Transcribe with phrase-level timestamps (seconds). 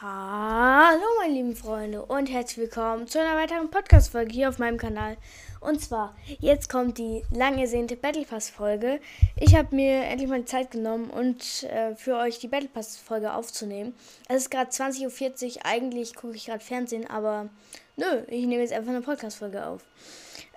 [0.00, 5.16] Hallo meine lieben Freunde und herzlich willkommen zu einer weiteren Podcast-Folge hier auf meinem Kanal.
[5.58, 9.00] Und zwar, jetzt kommt die lang ersehnte Battle Pass-Folge.
[9.34, 13.34] Ich habe mir endlich mal die Zeit genommen und äh, für euch die Battle Pass-Folge
[13.34, 13.92] aufzunehmen.
[14.28, 17.48] Es ist gerade 20.40 Uhr, eigentlich gucke ich gerade Fernsehen, aber
[17.96, 19.84] nö, ich nehme jetzt einfach eine Podcast-Folge auf.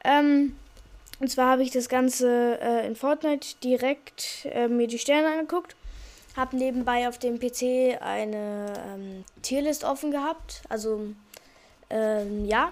[0.03, 0.55] Ähm,
[1.19, 5.75] und zwar habe ich das Ganze äh, in Fortnite direkt äh, mir die Sterne angeguckt
[6.35, 10.61] habe nebenbei auf dem PC eine ähm, Tierlist offen gehabt.
[10.69, 11.13] Also,
[11.89, 12.71] ähm, ja.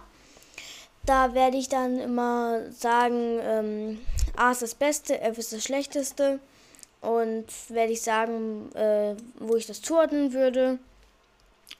[1.05, 3.99] Da werde ich dann immer sagen, ähm,
[4.35, 6.39] A ist das Beste, F ist das Schlechteste.
[7.01, 10.79] Und werde ich sagen, äh, wo ich das zuordnen würde.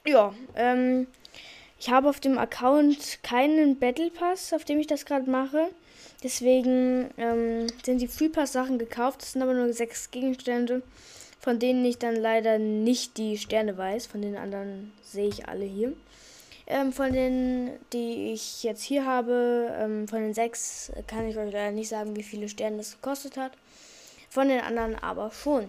[0.06, 1.06] Ja, ähm,
[1.78, 5.68] ich habe auf dem Account keinen Battle Pass, auf dem ich das gerade mache.
[6.22, 9.22] Deswegen ähm, sind die Free Pass Sachen gekauft.
[9.22, 10.82] Das sind aber nur sechs Gegenstände
[11.40, 14.06] von denen ich dann leider nicht die Sterne weiß.
[14.06, 15.94] Von den anderen sehe ich alle hier.
[16.66, 21.52] Ähm, von denen, die ich jetzt hier habe, ähm, von den sechs, kann ich euch
[21.52, 23.52] leider nicht sagen, wie viele Sterne das gekostet hat.
[24.28, 25.68] Von den anderen aber schon.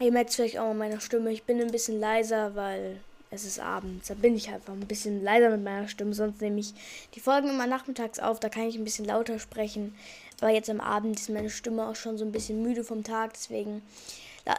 [0.00, 1.30] Ihr merkt vielleicht auch meine Stimme.
[1.30, 2.96] Ich bin ein bisschen leiser, weil
[3.32, 4.08] es ist abends.
[4.08, 6.12] Da bin ich einfach ein bisschen leiser mit meiner Stimme.
[6.12, 6.74] Sonst nehme ich
[7.14, 8.38] die Folgen immer nachmittags auf.
[8.38, 9.94] Da kann ich ein bisschen lauter sprechen.
[10.40, 13.32] Aber jetzt am Abend ist meine Stimme auch schon so ein bisschen müde vom Tag.
[13.32, 13.82] Deswegen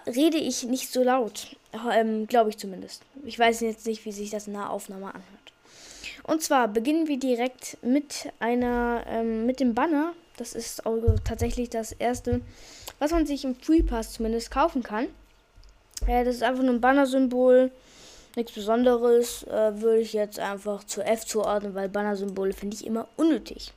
[0.07, 1.55] rede ich nicht so laut.
[1.93, 3.03] Ähm, Glaube ich zumindest.
[3.23, 5.23] Ich weiß jetzt nicht, wie sich das in der Aufnahme anhört.
[6.23, 10.13] Und zwar beginnen wir direkt mit einer, ähm, mit dem Banner.
[10.37, 12.41] Das ist auch tatsächlich das erste,
[12.97, 15.05] was man sich im Free Pass zumindest kaufen kann.
[16.07, 17.71] Äh, das ist einfach nur ein Banner-Symbol.
[18.35, 19.43] Nichts Besonderes.
[19.43, 23.73] Äh, würde ich jetzt einfach zu F zuordnen, weil Banner-Symbole finde ich immer unnötig.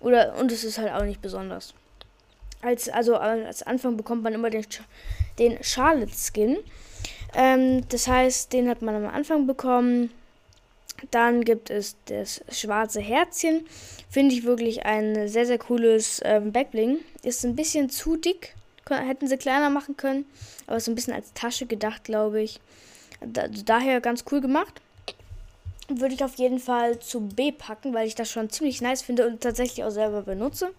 [0.00, 1.74] Oder, und es ist halt auch nicht besonders.
[2.60, 4.66] Als, also als Anfang bekommt man immer den,
[5.38, 6.58] den Charlotte-Skin.
[7.34, 10.10] Ähm, das heißt, den hat man am Anfang bekommen.
[11.10, 13.66] Dann gibt es das schwarze Herzchen.
[14.08, 16.98] Finde ich wirklich ein sehr, sehr cooles ähm, Backbling.
[17.22, 18.54] Ist ein bisschen zu dick.
[18.88, 20.26] Hätten sie kleiner machen können.
[20.66, 22.60] Aber ist ein bisschen als Tasche gedacht, glaube ich.
[23.26, 24.80] Da, daher ganz cool gemacht.
[25.88, 29.26] Würde ich auf jeden Fall zu B packen, weil ich das schon ziemlich nice finde
[29.26, 30.70] und tatsächlich auch selber benutze.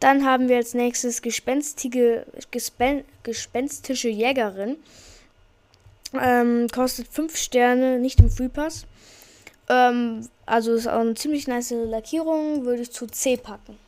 [0.00, 4.76] Dann haben wir als nächstes gespenstige, gespen, gespenstische Jägerin.
[6.20, 8.86] Ähm, kostet 5 Sterne, nicht im Free Pass.
[9.68, 13.78] Ähm, also ist auch eine ziemlich nice Lackierung, würde ich zu C packen.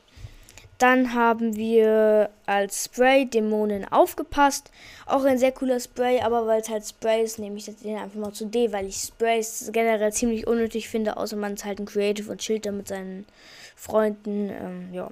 [0.79, 4.71] Dann haben wir als Spray Dämonen aufgepasst.
[5.07, 8.21] Auch ein sehr cooler Spray, aber weil es halt Spray ist, nehme ich den einfach
[8.21, 11.87] mal zu D, weil ich Sprays generell ziemlich unnötig finde, außer man ist halt ein
[11.87, 13.25] Creative und chillt da mit seinen
[13.75, 14.51] Freunden.
[14.51, 15.11] Ähm, ja.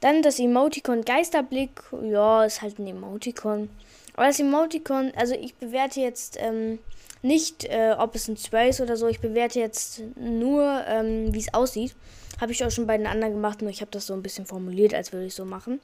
[0.00, 1.82] Dann das Emoticon Geisterblick.
[2.02, 3.68] Ja, ist halt ein Emoticon.
[4.14, 6.78] Aber das Emoticon, also ich bewerte jetzt ähm,
[7.22, 9.08] nicht, äh, ob es ein Spray ist oder so.
[9.08, 11.94] Ich bewerte jetzt nur, ähm, wie es aussieht.
[12.40, 14.46] Habe ich auch schon bei den anderen gemacht, nur ich habe das so ein bisschen
[14.46, 15.80] formuliert, als würde ich so machen.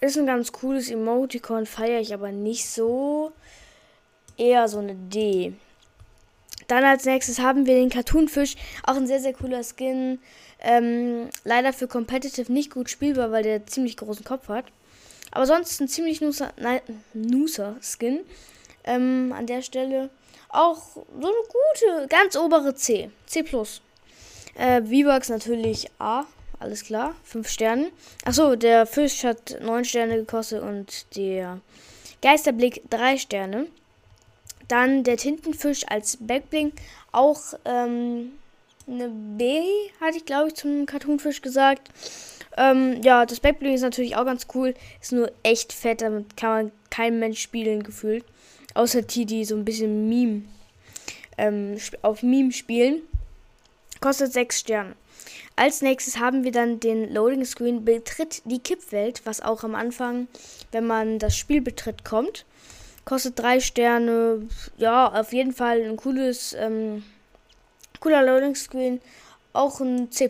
[0.00, 3.32] Ist ein ganz cooles Emoticon, feiere ich aber nicht so.
[4.36, 5.54] Eher so eine D.
[6.68, 8.54] Dann als nächstes haben wir den Cartoonfisch.
[8.84, 10.20] Auch ein sehr, sehr cooler Skin.
[10.60, 14.66] Ähm, leider für Competitive nicht gut spielbar, weil der ziemlich großen Kopf hat.
[15.30, 18.20] Aber sonst ein ziemlich Nuser-Skin.
[18.84, 20.10] Ähm, an der Stelle
[20.48, 23.10] auch so eine gute, ganz obere C.
[23.26, 23.40] C+.
[23.40, 26.24] Äh, V-Bucks natürlich A.
[26.58, 27.14] Alles klar.
[27.24, 27.90] 5 Sterne.
[28.24, 31.60] Achso, der Fisch hat 9 Sterne gekostet und der
[32.22, 33.66] Geisterblick 3 Sterne.
[34.66, 36.72] Dann der Tintenfisch als Backbling.
[37.12, 38.32] Auch ähm,
[38.88, 39.62] eine B,
[40.00, 41.90] hatte ich glaube ich zum Cartoonfisch gesagt.
[42.56, 44.74] Ähm, ja, das Backbling ist natürlich auch ganz cool.
[45.00, 48.24] Ist nur echt fett, damit kann man kein Mensch spielen gefühlt.
[48.74, 50.42] Außer die, die so ein bisschen Meme
[51.36, 53.02] ähm, auf Meme spielen.
[54.00, 54.94] Kostet 6 Sterne.
[55.56, 60.28] Als nächstes haben wir dann den Loading Screen betritt die Kippwelt, was auch am Anfang,
[60.70, 62.44] wenn man das Spiel betritt, kommt.
[63.04, 64.46] Kostet 3 Sterne.
[64.76, 67.02] Ja, auf jeden Fall ein cooles ähm,
[68.00, 69.00] Cooler Loading Screen.
[69.52, 70.28] Auch ein C.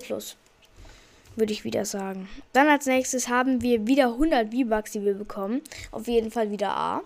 [1.37, 2.29] Würde ich wieder sagen.
[2.53, 5.62] Dann als nächstes haben wir wieder 100 V-Bucks, die wir bekommen.
[5.93, 7.03] Auf jeden Fall wieder A.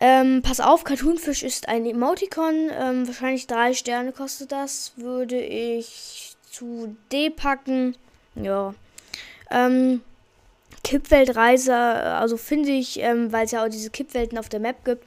[0.00, 2.70] Ähm, pass auf, Cartoonfisch ist ein Emoticon.
[2.72, 4.92] Ähm, wahrscheinlich drei Sterne kostet das.
[4.96, 7.96] Würde ich zu D packen.
[8.36, 8.74] Ja.
[9.50, 10.02] Ähm,
[10.84, 15.04] Kippweltreise, also finde ich, ähm, weil es ja auch diese Kippwelten auf der Map gibt.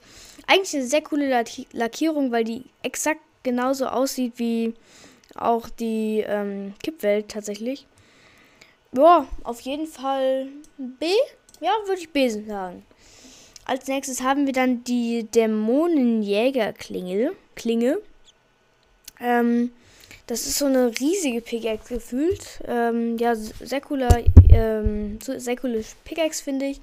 [0.47, 4.73] Eigentlich eine sehr coole Lackierung, weil die exakt genauso aussieht wie
[5.35, 7.87] auch die ähm, Kippwelt tatsächlich.
[8.93, 10.47] Ja, auf jeden Fall
[10.77, 11.05] B.
[11.61, 12.83] Ja, würde ich B sagen.
[13.65, 17.31] Als nächstes haben wir dann die Dämonenjäger-Klinge.
[17.55, 17.99] Klinge.
[19.19, 19.71] Ähm,
[20.27, 22.61] das ist so eine riesige Pickaxe gefühlt.
[22.67, 26.81] Ähm, ja, sehr cooler, ähm, sehr Pickaxe finde ich.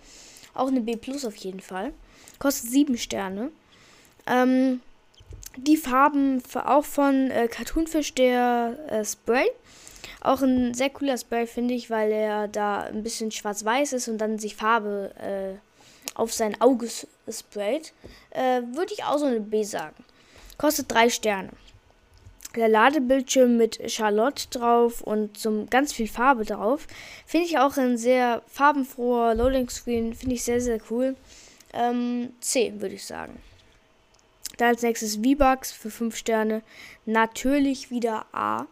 [0.54, 1.92] Auch eine B Plus auf jeden Fall.
[2.38, 3.50] Kostet 7 Sterne.
[4.26, 4.80] Ähm,
[5.56, 9.46] die Farben auch von äh, Cartoonfish, der äh, Spray.
[10.20, 14.18] Auch ein sehr cooler Spray, finde ich, weil er da ein bisschen schwarz-weiß ist und
[14.18, 15.58] dann sich Farbe äh,
[16.14, 16.88] auf sein Auge
[17.30, 17.92] sprayt.
[18.30, 20.04] Äh, Würde ich auch so eine B sagen.
[20.56, 21.50] Kostet 3 Sterne.
[22.56, 26.86] Der Ladebildschirm mit Charlotte drauf und so ganz viel Farbe drauf.
[27.26, 30.14] Finde ich auch ein sehr farbenfroher Loading Screen.
[30.14, 31.14] Finde ich sehr, sehr cool.
[31.72, 33.38] Ähm, C, würde ich sagen.
[34.58, 36.62] Dann als nächstes V-Bucks für 5 Sterne.
[37.06, 38.66] Natürlich wieder A.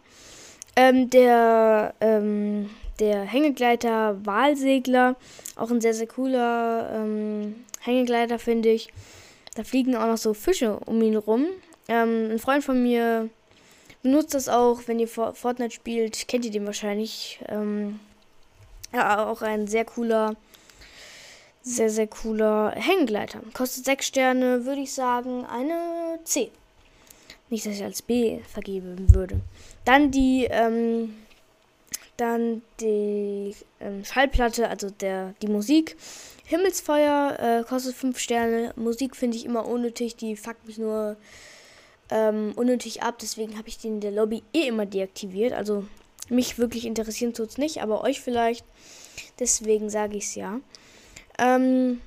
[0.76, 2.68] Ähm, der, ähm,
[3.00, 5.16] der Hängegleiter Walsegler.
[5.56, 8.88] Auch ein sehr, sehr cooler ähm, Hängegleiter, finde ich.
[9.54, 11.46] Da fliegen auch noch so Fische um ihn rum.
[11.88, 13.30] Ähm, ein Freund von mir
[14.02, 16.28] benutzt das auch, wenn ihr Fortnite spielt.
[16.28, 17.40] Kennt ihr den wahrscheinlich.
[17.48, 18.00] Ähm,
[18.92, 20.36] ja, auch ein sehr cooler,
[21.66, 23.40] sehr, sehr cooler Hängegleiter.
[23.52, 26.52] Kostet 6 Sterne, würde ich sagen, eine C.
[27.50, 29.40] Nicht, dass ich als B vergeben würde.
[29.84, 31.16] Dann die, ähm,
[32.16, 35.96] dann die ähm, Schallplatte, also der, die Musik.
[36.44, 38.72] Himmelsfeuer äh, kostet 5 Sterne.
[38.76, 41.16] Musik finde ich immer unnötig, die fuckt mich nur
[42.10, 43.16] ähm, unnötig ab.
[43.20, 45.52] Deswegen habe ich die in der Lobby eh immer deaktiviert.
[45.52, 45.84] Also
[46.28, 48.64] mich wirklich interessieren tut es nicht, aber euch vielleicht.
[49.40, 50.60] Deswegen sage ich es ja.
[51.38, 52.00] Ähm,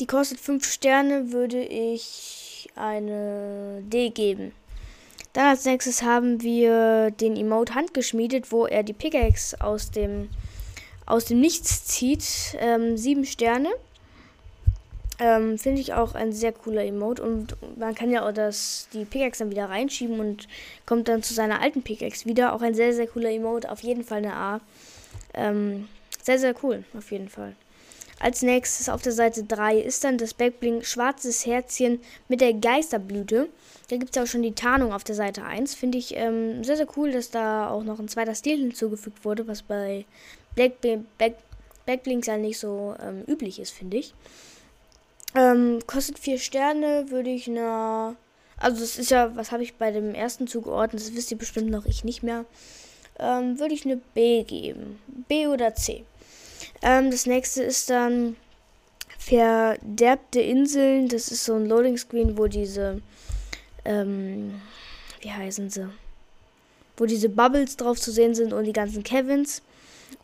[0.00, 4.52] die kostet 5 Sterne, würde ich eine D geben.
[5.32, 10.28] Dann als nächstes haben wir den Emote handgeschmiedet, wo er die Pickaxe aus dem,
[11.06, 12.24] aus dem Nichts zieht.
[12.58, 13.70] Ähm, sieben Sterne.
[15.18, 17.22] Ähm, Finde ich auch ein sehr cooler Emote.
[17.22, 20.48] Und man kann ja auch das, die Pickaxe dann wieder reinschieben und
[20.84, 22.54] kommt dann zu seiner alten Pickaxe wieder.
[22.54, 23.70] Auch ein sehr, sehr cooler Emote.
[23.70, 24.60] Auf jeden Fall eine A.
[25.32, 25.88] Ähm,
[26.22, 26.84] sehr, sehr cool.
[26.96, 27.54] Auf jeden Fall.
[28.22, 33.48] Als nächstes auf der Seite 3 ist dann das Backbling Schwarzes Herzchen mit der Geisterblüte.
[33.90, 35.74] Da gibt es auch schon die Tarnung auf der Seite 1.
[35.74, 39.48] Finde ich ähm, sehr, sehr cool, dass da auch noch ein zweiter Stil hinzugefügt wurde,
[39.48, 40.04] was bei
[40.54, 40.74] Black,
[41.18, 41.34] Back,
[41.84, 44.14] Backblinks ja nicht so ähm, üblich ist, finde ich.
[45.34, 48.14] Ähm, kostet 4 Sterne, würde ich eine.
[48.56, 51.02] Also, das ist ja, was habe ich bei dem ersten zugeordnet?
[51.02, 52.44] Das wisst ihr bestimmt noch, ich nicht mehr.
[53.18, 55.00] Ähm, würde ich eine B geben.
[55.26, 56.04] B oder C.
[56.82, 58.36] Ähm, das nächste ist dann
[59.18, 61.08] Verderbte Inseln.
[61.08, 63.00] Das ist so ein Loading Screen, wo diese
[63.84, 64.60] ähm,
[65.20, 65.88] wie heißen sie?
[66.96, 69.62] Wo diese Bubbles drauf zu sehen sind und die ganzen Kevins.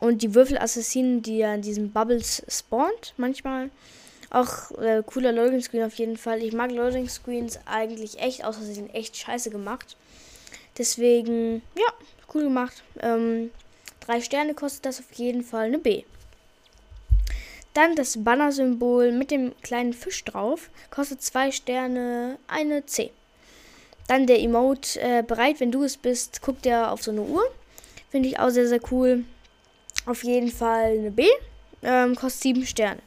[0.01, 3.71] Und die Würfelassassinen, die ja in diesen Bubbles spawnt, manchmal.
[4.31, 6.43] Auch äh, cooler Loading Screen auf jeden Fall.
[6.43, 9.97] Ich mag Loading Screens eigentlich echt, außer sie sind echt scheiße gemacht.
[10.77, 11.93] Deswegen, ja,
[12.35, 12.85] cool gemacht.
[13.01, 13.51] Ähm,
[14.01, 16.05] drei Sterne kostet das auf jeden Fall eine B.
[17.79, 20.69] Dann das Banner-Symbol mit dem kleinen Fisch drauf.
[20.91, 23.13] Kostet zwei Sterne, eine C.
[24.09, 27.45] Dann der Emote äh, bereit, wenn du es bist, guckt er auf so eine Uhr.
[28.11, 29.23] Finde ich auch sehr, sehr cool.
[30.07, 31.29] Auf jeden Fall eine B.
[31.85, 33.01] Ähm, kostet 7 Sterne.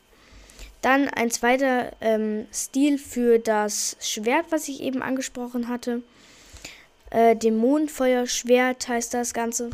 [0.81, 6.01] Dann ein zweiter ähm, Stil für das Schwert, was ich eben angesprochen hatte.
[7.09, 9.71] Äh, Dämonenfeuerschwert heißt das Ganze.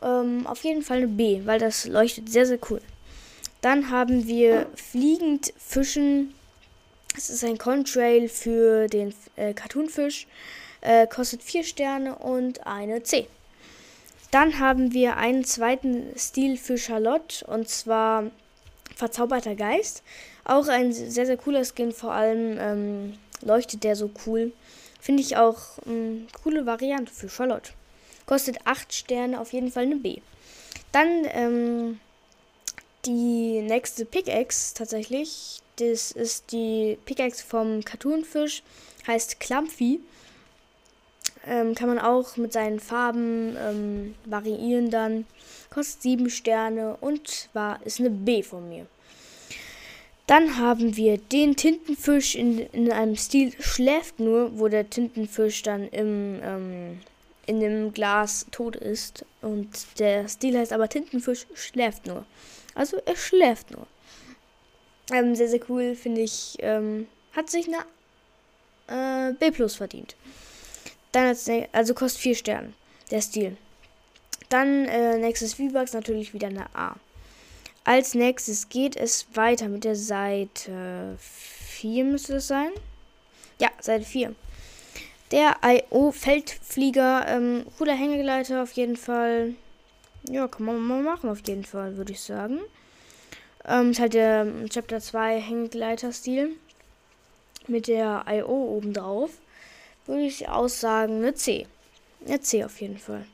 [0.00, 2.80] Ähm, auf jeden Fall eine B, weil das leuchtet sehr, sehr cool.
[3.60, 6.34] Dann haben wir fliegend Fischen.
[7.16, 10.26] Es ist ein Contrail für den äh, Cartoonfisch.
[10.80, 13.26] Äh, kostet 4 Sterne und eine C.
[14.30, 18.30] Dann haben wir einen zweiten Stil für Charlotte und zwar
[18.96, 20.02] Verzauberter Geist.
[20.44, 24.52] Auch ein sehr, sehr cooler Skin, vor allem ähm, leuchtet der so cool.
[25.00, 27.72] Finde ich auch eine coole Variante für Charlotte.
[28.26, 30.18] Kostet 8 Sterne, auf jeden Fall eine B.
[30.92, 32.00] Dann ähm,
[33.04, 35.60] die nächste Pickaxe tatsächlich.
[35.76, 38.62] Das ist die Pickaxe vom Cartoonfisch,
[39.06, 40.00] heißt Clumpy.
[41.46, 45.26] Ähm, kann man auch mit seinen Farben ähm, variieren dann.
[45.70, 48.86] Kostet 7 Sterne und war ist eine B von mir.
[50.26, 55.88] Dann haben wir den Tintenfisch in, in einem Stil schläft nur, wo der Tintenfisch dann
[55.88, 57.00] im, ähm,
[57.46, 59.24] in dem Glas tot ist.
[59.42, 62.24] Und der Stil heißt aber Tintenfisch schläft nur.
[62.74, 63.86] Also er schläft nur.
[65.12, 66.56] Ähm, sehr, sehr cool, finde ich.
[66.60, 70.16] Ähm, hat sich eine äh, B plus verdient.
[71.12, 72.72] Dann als, also kostet 4 Sterne.
[73.10, 73.56] Der Stil.
[74.48, 76.96] Dann äh, nächstes V-Bucks natürlich wieder eine A.
[77.84, 82.70] Als nächstes geht es weiter mit der Seite 4 müsste es sein.
[83.58, 84.34] Ja, Seite 4.
[85.32, 89.54] Der IO-Feldflieger, ähm, cooler Hängegleiter auf jeden Fall.
[90.24, 92.60] Ja, kann man mal machen auf jeden Fall, würde ich sagen.
[93.66, 96.56] Ähm, ist halt der Chapter 2 Hängegleiter-Stil.
[97.66, 99.30] Mit der IO oben drauf.
[100.06, 101.66] Würde ich aussagen, eine C.
[102.26, 103.24] Eine C auf jeden Fall.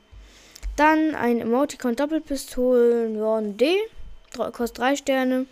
[0.75, 3.77] Dann ein Emoticon Doppelpistolen, ja, ein D.
[4.35, 5.45] Kostet 3 Sterne.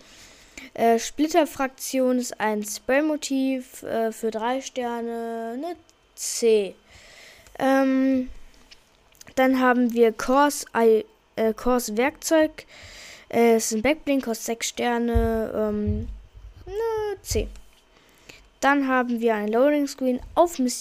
[0.74, 5.54] Äh, Splitterfraktion ist ein Spray-Motiv äh, für 3 Sterne.
[5.54, 5.76] Eine
[6.16, 6.76] C.
[7.58, 8.30] Ähm,
[9.36, 12.66] dann haben wir Kors, I, äh, Kors Werkzeug.
[13.30, 15.52] Äh, ist ein Backblink, kostet 6 Sterne.
[15.56, 16.08] Ähm,
[16.66, 17.48] eine C.
[18.60, 20.74] Dann haben wir ein Loading Screen auf Mission.